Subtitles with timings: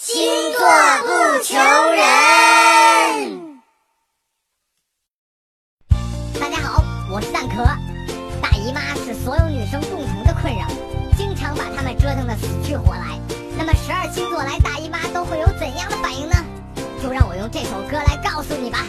[0.00, 0.16] 星
[0.52, 0.60] 座
[1.02, 2.00] 不求人。
[6.38, 7.64] 大家好，我是蛋壳。
[8.40, 10.68] 大姨妈是所有女生共同的困扰，
[11.16, 13.18] 经常把她们折腾的死去活来。
[13.58, 16.36] 那么十二星座来大姨妈都会有怎样的反应呢？
[17.02, 18.86] 就让我用这首歌来告诉你吧。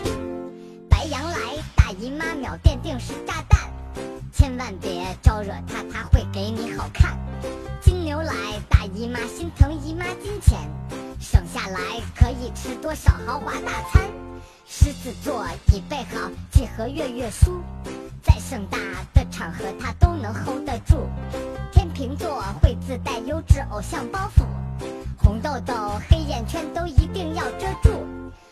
[0.92, 1.40] 白羊来
[1.76, 3.62] 大姨妈秒奠定时炸弹，
[4.32, 7.18] 千万别招惹她，她会给你好看。
[7.82, 8.34] 金牛来
[8.70, 10.60] 大姨妈心疼姨妈金钱，
[11.20, 11.80] 省下来
[12.16, 14.02] 可以吃多少豪华大餐。
[14.66, 17.60] 狮子座已备好几盒月月酥，
[18.22, 18.78] 再盛大
[19.14, 21.10] 的场合他都能 hold 得住。
[21.72, 24.44] 天秤座会自带优质偶像包袱，
[25.18, 25.74] 红痘痘、
[26.10, 27.90] 黑眼圈都一定要遮住。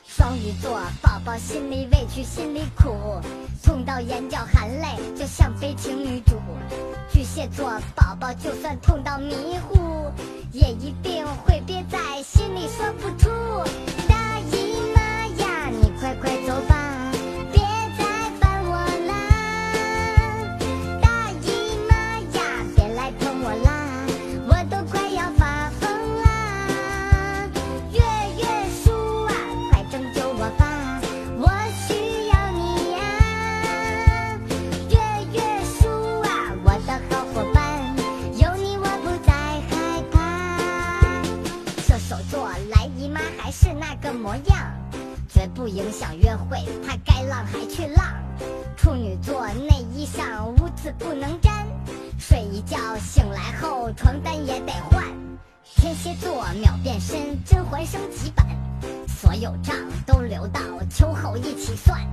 [0.05, 3.21] 双鱼座宝宝心里委屈心里苦，
[3.63, 6.41] 痛到眼角含泪，就像悲情女主。
[7.09, 10.11] 巨蟹座宝宝就算痛到迷糊，
[10.51, 11.16] 也一定
[43.47, 44.57] 还是那个模样，
[45.29, 48.05] 绝不影响约会，他该浪还去浪。
[48.75, 51.65] 处女座内衣上污渍不能沾，
[52.19, 55.01] 睡一觉醒来后床单也得换。
[55.63, 58.45] 天蝎座秒变身甄嬛升级版，
[59.07, 59.73] 所有账
[60.05, 60.59] 都留到
[60.89, 62.05] 秋后一起算。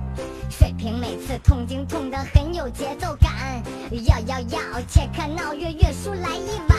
[0.49, 6.74] 水瓶每次痛经痛得很有节奏感，要要要，切克闹月月叔来一碗。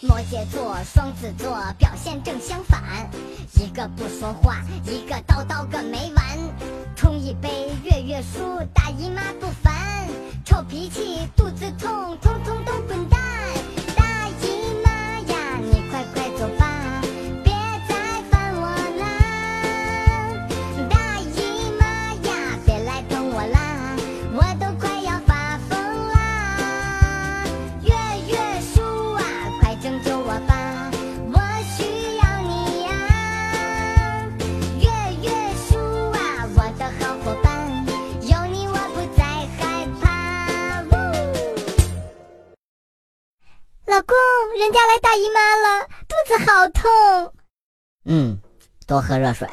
[0.00, 3.10] 摩羯座、双子座表现正相反，
[3.54, 6.24] 一个不说话，一个叨叨个没完。
[6.94, 9.74] 冲一杯月月输，大姨妈不烦，
[10.44, 12.72] 臭脾气、肚子痛，通通都
[43.88, 44.14] 老公，
[44.58, 47.32] 人家来大姨妈了，肚子好痛。
[48.04, 48.38] 嗯，
[48.86, 49.48] 多喝热水。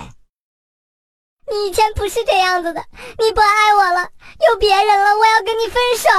[1.50, 2.84] 你以前不是这样子的，
[3.18, 4.10] 你不爱我了，
[4.50, 6.10] 有别人了，我要跟你分手。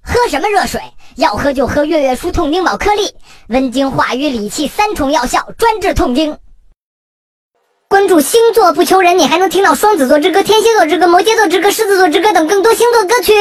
[0.00, 0.80] 喝什么热水？
[1.16, 3.12] 要喝就喝月月舒痛经宝颗粒，
[3.48, 6.38] 温经化瘀理气三重药效，专治痛经。
[7.88, 13.32] 关注星座不求人，你还能听到双子座之歌、天蝎座之歌、摩羯座之歌、狮子座之歌等更多星座歌曲。